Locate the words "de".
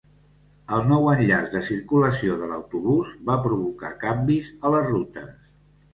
1.57-1.61, 2.41-2.49